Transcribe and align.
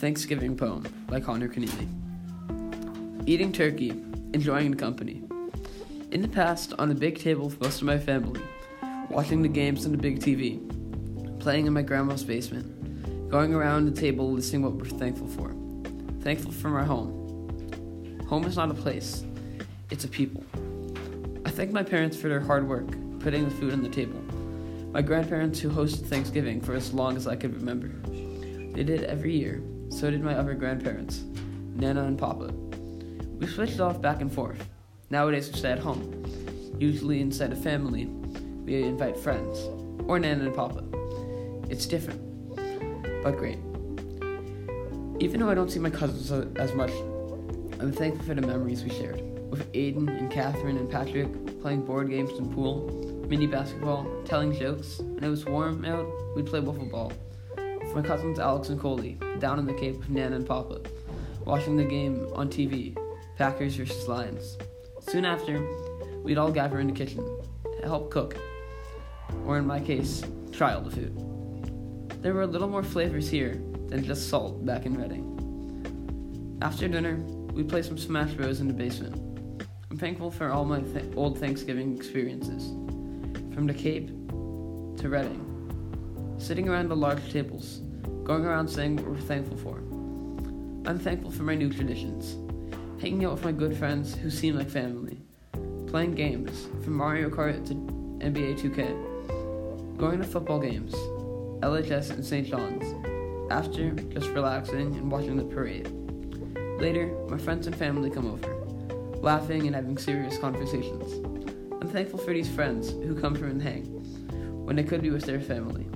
Thanksgiving 0.00 0.56
Poem 0.56 0.86
by 1.08 1.20
Connor 1.20 1.46
Keneally. 1.46 1.86
Eating 3.28 3.52
turkey, 3.52 3.90
enjoying 4.32 4.70
the 4.70 4.76
company. 4.78 5.22
In 6.10 6.22
the 6.22 6.28
past, 6.28 6.72
on 6.78 6.88
the 6.88 6.94
big 6.94 7.18
table 7.18 7.44
with 7.44 7.60
most 7.60 7.82
of 7.82 7.86
my 7.86 7.98
family, 7.98 8.40
watching 9.10 9.42
the 9.42 9.48
games 9.48 9.84
on 9.84 9.92
the 9.92 9.98
big 9.98 10.18
TV, 10.18 10.58
playing 11.38 11.66
in 11.66 11.74
my 11.74 11.82
grandma's 11.82 12.24
basement, 12.24 13.28
going 13.28 13.52
around 13.52 13.84
the 13.84 14.00
table 14.00 14.32
listing 14.32 14.62
what 14.62 14.72
we're 14.72 14.86
thankful 14.86 15.28
for. 15.28 15.54
Thankful 16.22 16.50
for 16.50 16.70
my 16.70 16.82
home. 16.82 18.22
Home 18.26 18.44
is 18.44 18.56
not 18.56 18.70
a 18.70 18.74
place, 18.74 19.22
it's 19.90 20.04
a 20.04 20.08
people. 20.08 20.42
I 21.44 21.50
thank 21.50 21.72
my 21.72 21.82
parents 21.82 22.16
for 22.16 22.30
their 22.30 22.40
hard 22.40 22.66
work, 22.66 22.88
putting 23.20 23.44
the 23.44 23.54
food 23.54 23.74
on 23.74 23.82
the 23.82 23.90
table. 23.90 24.22
My 24.92 25.02
grandparents 25.02 25.60
who 25.60 25.68
hosted 25.68 26.06
Thanksgiving 26.06 26.62
for 26.62 26.72
as 26.72 26.94
long 26.94 27.18
as 27.18 27.26
I 27.26 27.36
could 27.36 27.54
remember. 27.54 27.88
They 28.08 28.82
did 28.82 29.02
it 29.02 29.04
every 29.04 29.36
year, 29.36 29.62
so 29.90 30.10
did 30.10 30.22
my 30.22 30.34
other 30.34 30.54
grandparents, 30.54 31.24
Nana 31.74 32.04
and 32.04 32.18
Papa. 32.18 32.52
We 33.38 33.46
switched 33.46 33.80
off 33.80 34.00
back 34.00 34.20
and 34.20 34.32
forth. 34.32 34.68
Nowadays 35.10 35.50
we 35.50 35.58
stay 35.58 35.72
at 35.72 35.78
home. 35.78 36.24
Usually 36.78 37.20
instead 37.20 37.52
of 37.52 37.62
family, 37.62 38.06
we 38.64 38.82
invite 38.82 39.16
friends, 39.16 39.58
or 40.08 40.18
Nana 40.18 40.44
and 40.44 40.54
Papa. 40.54 40.84
It's 41.68 41.86
different, 41.86 42.20
but 43.22 43.36
great. 43.36 43.58
Even 45.20 45.40
though 45.40 45.50
I 45.50 45.54
don't 45.54 45.70
see 45.70 45.80
my 45.80 45.90
cousins 45.90 46.30
as 46.56 46.72
much, 46.74 46.92
I'm 47.80 47.92
thankful 47.92 48.24
for 48.24 48.34
the 48.34 48.46
memories 48.46 48.84
we 48.84 48.90
shared. 48.90 49.20
With 49.50 49.70
Aiden 49.72 50.08
and 50.08 50.30
Catherine 50.30 50.76
and 50.76 50.90
Patrick 50.90 51.60
playing 51.60 51.84
board 51.84 52.08
games 52.08 52.30
and 52.38 52.50
pool, 52.54 53.26
mini 53.28 53.46
basketball, 53.46 54.06
telling 54.24 54.56
jokes. 54.58 55.00
and 55.00 55.22
it 55.22 55.28
was 55.28 55.44
warm 55.44 55.84
out, 55.84 56.06
we'd 56.34 56.46
play 56.46 56.60
wiffle 56.60 56.90
ball. 56.90 57.12
My 57.94 58.02
cousins 58.02 58.38
Alex 58.38 58.68
and 58.68 58.80
Coley, 58.80 59.18
down 59.40 59.58
in 59.58 59.66
the 59.66 59.74
Cape 59.74 59.98
with 59.98 60.10
Nana 60.10 60.36
and 60.36 60.46
Papa, 60.46 60.80
watching 61.44 61.76
the 61.76 61.84
game 61.84 62.28
on 62.34 62.48
TV, 62.48 62.96
Packers 63.36 63.74
versus 63.74 64.06
Lions. 64.06 64.56
Soon 65.00 65.24
after, 65.24 65.66
we'd 66.22 66.38
all 66.38 66.52
gather 66.52 66.78
in 66.78 66.86
the 66.86 66.92
kitchen 66.92 67.24
to 67.80 67.82
help 67.82 68.10
cook, 68.10 68.36
or 69.44 69.58
in 69.58 69.66
my 69.66 69.80
case, 69.80 70.22
try 70.52 70.72
all 70.72 70.82
the 70.82 70.90
food. 70.90 71.16
There 72.22 72.32
were 72.32 72.42
a 72.42 72.46
little 72.46 72.68
more 72.68 72.84
flavors 72.84 73.28
here 73.28 73.60
than 73.88 74.04
just 74.04 74.28
salt 74.28 74.64
back 74.64 74.86
in 74.86 74.96
Reading. 74.96 76.58
After 76.62 76.86
dinner, 76.86 77.16
we'd 77.52 77.68
play 77.68 77.82
some 77.82 77.98
Smash 77.98 78.32
Bros 78.34 78.60
in 78.60 78.68
the 78.68 78.74
basement. 78.74 79.16
I'm 79.90 79.98
thankful 79.98 80.30
for 80.30 80.50
all 80.50 80.64
my 80.64 80.80
th- 80.80 81.06
old 81.16 81.38
Thanksgiving 81.38 81.96
experiences, 81.96 82.68
from 83.52 83.66
the 83.66 83.74
Cape 83.74 84.08
to 84.08 85.08
Reading, 85.08 86.36
sitting 86.38 86.68
around 86.68 86.88
the 86.88 86.96
large 86.96 87.32
tables, 87.32 87.80
going 88.30 88.46
around 88.46 88.68
saying 88.68 88.94
what 88.94 89.06
we're 89.06 89.18
thankful 89.18 89.56
for. 89.56 89.78
I'm 90.88 91.00
thankful 91.00 91.32
for 91.32 91.42
my 91.42 91.56
new 91.56 91.68
traditions, 91.68 92.36
hanging 93.02 93.24
out 93.24 93.32
with 93.32 93.44
my 93.44 93.50
good 93.50 93.76
friends 93.76 94.14
who 94.14 94.30
seem 94.30 94.54
like 94.54 94.70
family, 94.70 95.18
playing 95.88 96.14
games 96.14 96.68
from 96.84 96.92
Mario 96.92 97.28
Kart 97.28 97.66
to 97.66 97.74
NBA 98.24 98.60
2K, 98.60 99.96
going 99.98 100.20
to 100.20 100.24
football 100.24 100.60
games, 100.60 100.94
LHS 101.64 102.10
and 102.10 102.24
St. 102.24 102.46
John's, 102.46 102.94
after 103.50 103.90
just 103.90 104.28
relaxing 104.28 104.94
and 104.94 105.10
watching 105.10 105.36
the 105.36 105.42
parade. 105.42 105.88
Later, 106.80 107.12
my 107.28 107.36
friends 107.36 107.66
and 107.66 107.74
family 107.74 108.10
come 108.10 108.30
over, 108.30 108.54
laughing 109.22 109.66
and 109.66 109.74
having 109.74 109.98
serious 109.98 110.38
conversations. 110.38 111.14
I'm 111.82 111.88
thankful 111.88 112.20
for 112.20 112.32
these 112.32 112.48
friends 112.48 112.90
who 112.90 113.20
come 113.20 113.34
from 113.34 113.50
and 113.50 113.60
hang 113.60 113.86
when 114.64 114.76
they 114.76 114.84
could 114.84 115.02
be 115.02 115.10
with 115.10 115.24
their 115.24 115.40
family. 115.40 115.88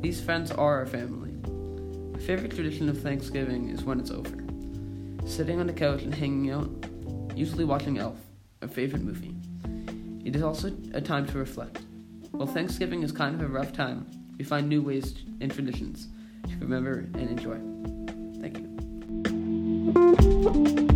These 0.00 0.20
friends 0.20 0.50
are 0.50 0.78
our 0.80 0.86
family. 0.86 1.29
My 2.20 2.26
favorite 2.26 2.54
tradition 2.54 2.90
of 2.90 3.00
Thanksgiving 3.00 3.70
is 3.70 3.82
when 3.82 3.98
it's 3.98 4.10
over. 4.10 4.44
Sitting 5.24 5.58
on 5.58 5.66
the 5.66 5.72
couch 5.72 6.02
and 6.02 6.14
hanging 6.14 6.50
out, 6.50 6.68
usually 7.34 7.64
watching 7.64 7.96
Elf, 7.96 8.18
a 8.60 8.68
favorite 8.68 9.00
movie. 9.00 9.34
It 10.22 10.36
is 10.36 10.42
also 10.42 10.70
a 10.92 11.00
time 11.00 11.26
to 11.28 11.38
reflect. 11.38 11.80
While 12.32 12.46
Thanksgiving 12.46 13.02
is 13.02 13.10
kind 13.10 13.34
of 13.34 13.40
a 13.40 13.46
rough 13.48 13.72
time, 13.72 14.06
we 14.36 14.44
find 14.44 14.68
new 14.68 14.82
ways 14.82 15.14
and 15.40 15.50
traditions 15.50 16.08
to 16.46 16.58
remember 16.58 17.08
and 17.14 17.30
enjoy. 17.30 17.58
Thank 18.42 18.58
you. 20.76 20.89